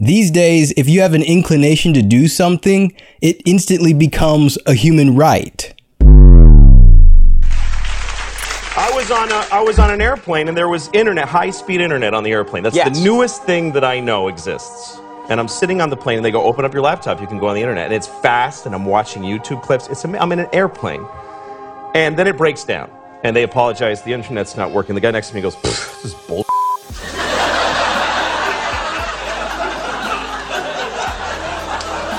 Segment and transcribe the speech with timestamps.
[0.00, 5.14] These days, if you have an inclination to do something, it instantly becomes a human
[5.14, 5.72] right.
[8.76, 11.80] I was on a, I was on an airplane and there was internet, high speed
[11.80, 12.64] internet on the airplane.
[12.64, 12.98] That's Yes.
[12.98, 14.98] the newest thing that I know exists.
[15.30, 17.38] And I'm sitting on the plane and they go, open up your laptop, you can
[17.38, 17.84] go on the internet.
[17.84, 19.86] And it's fast and I'm watching YouTube clips.
[19.86, 21.06] It's I'm in an airplane.
[21.94, 22.90] And then it breaks down.
[23.22, 24.96] And they apologize, the internet's not working.
[24.96, 26.43] The guy next to me goes, this is bull.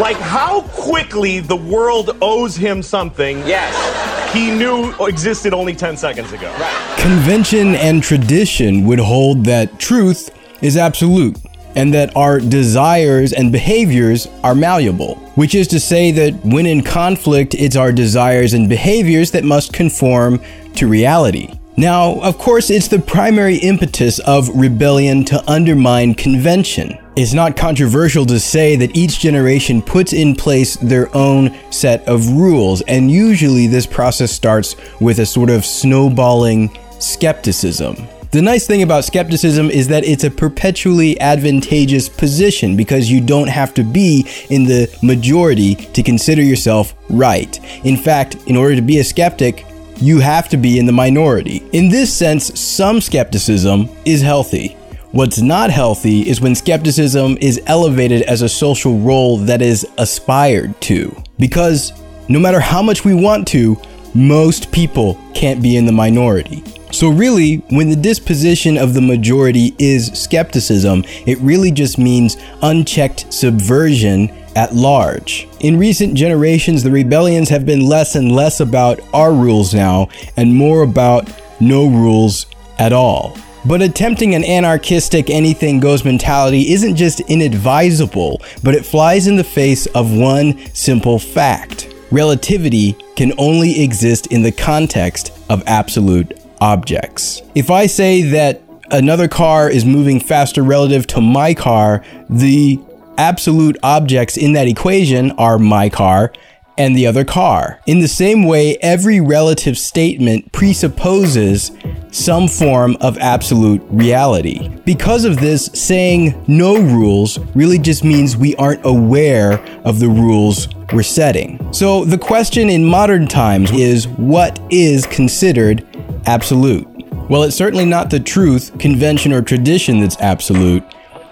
[0.00, 4.32] Like how quickly the world owes him something Yes.
[4.32, 6.50] he knew existed only 10 seconds ago.
[6.98, 10.30] Convention and tradition would hold that truth
[10.62, 11.36] is absolute
[11.76, 16.82] and that our desires and behaviors are malleable, which is to say that when in
[16.82, 20.40] conflict, it's our desires and behaviors that must conform
[20.74, 21.52] to reality.
[21.76, 26.98] Now, of course, it's the primary impetus of rebellion to undermine convention.
[27.20, 32.26] It's not controversial to say that each generation puts in place their own set of
[32.30, 38.08] rules, and usually this process starts with a sort of snowballing skepticism.
[38.30, 43.48] The nice thing about skepticism is that it's a perpetually advantageous position because you don't
[43.48, 47.60] have to be in the majority to consider yourself right.
[47.84, 51.68] In fact, in order to be a skeptic, you have to be in the minority.
[51.72, 54.78] In this sense, some skepticism is healthy.
[55.12, 60.80] What's not healthy is when skepticism is elevated as a social role that is aspired
[60.82, 61.12] to.
[61.36, 61.92] Because
[62.28, 63.76] no matter how much we want to,
[64.14, 66.62] most people can't be in the minority.
[66.92, 73.32] So, really, when the disposition of the majority is skepticism, it really just means unchecked
[73.32, 75.48] subversion at large.
[75.58, 80.54] In recent generations, the rebellions have been less and less about our rules now and
[80.54, 81.28] more about
[81.60, 82.46] no rules
[82.78, 83.36] at all.
[83.64, 89.44] But attempting an anarchistic anything goes mentality isn't just inadvisable, but it flies in the
[89.44, 97.42] face of one simple fact relativity can only exist in the context of absolute objects.
[97.54, 102.80] If I say that another car is moving faster relative to my car, the
[103.16, 106.32] absolute objects in that equation are my car
[106.80, 107.78] and the other car.
[107.86, 111.72] In the same way, every relative statement presupposes
[112.10, 114.70] some form of absolute reality.
[114.86, 120.68] Because of this, saying no rules really just means we aren't aware of the rules
[120.94, 121.60] we're setting.
[121.70, 125.86] So the question in modern times is what is considered
[126.24, 126.88] absolute?
[127.28, 130.82] Well, it's certainly not the truth, convention, or tradition that's absolute.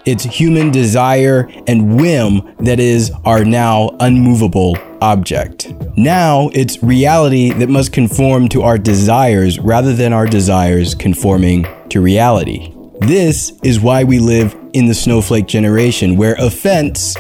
[0.09, 5.71] It's human desire and whim that is our now unmovable object.
[5.99, 12.01] Now it's reality that must conform to our desires rather than our desires conforming to
[12.01, 12.73] reality.
[13.01, 17.15] This is why we live in the snowflake generation where offense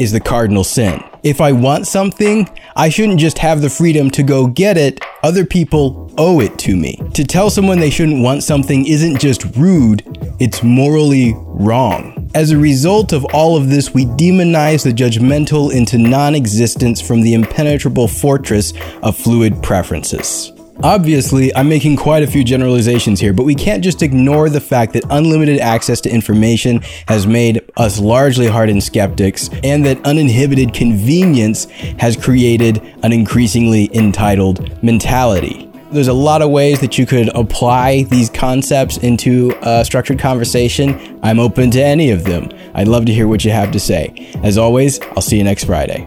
[0.00, 1.00] is the cardinal sin.
[1.22, 5.46] If I want something, I shouldn't just have the freedom to go get it, other
[5.46, 7.00] people owe it to me.
[7.14, 10.02] To tell someone they shouldn't want something isn't just rude,
[10.40, 12.21] it's morally wrong.
[12.34, 17.20] As a result of all of this, we demonize the judgmental into non existence from
[17.20, 18.72] the impenetrable fortress
[19.02, 20.50] of fluid preferences.
[20.82, 24.94] Obviously, I'm making quite a few generalizations here, but we can't just ignore the fact
[24.94, 31.66] that unlimited access to information has made us largely hardened skeptics, and that uninhibited convenience
[31.98, 35.71] has created an increasingly entitled mentality.
[35.92, 41.20] There's a lot of ways that you could apply these concepts into a structured conversation.
[41.22, 42.48] I'm open to any of them.
[42.72, 44.32] I'd love to hear what you have to say.
[44.42, 46.06] As always, I'll see you next Friday.